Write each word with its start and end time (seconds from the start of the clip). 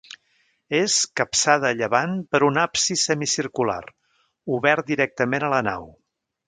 És 0.77 0.95
capçada 1.19 1.67
a 1.71 1.75
llevant 1.81 2.17
per 2.33 2.41
un 2.49 2.59
absis 2.63 3.05
semicircular, 3.11 3.81
obert 4.59 4.93
directament 4.95 5.51
a 5.51 5.55
la 5.59 5.65
nau. 5.73 5.91